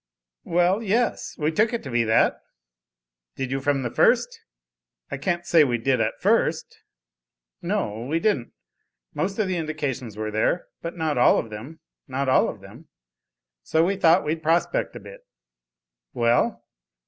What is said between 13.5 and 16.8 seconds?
So we thought we'd prospect a bit." "Well?"